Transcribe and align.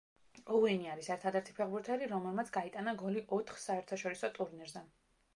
ოუენი 0.59 0.87
არის 0.93 1.09
ერთადერთი 1.15 1.53
ფეხბურთელი, 1.59 2.07
რომელმაც 2.13 2.49
გაიტანა 2.55 2.93
გოლი 3.01 3.23
ოთხ 3.37 3.59
საერთაშორისო 3.65 4.31
ტურნირზე. 4.39 4.83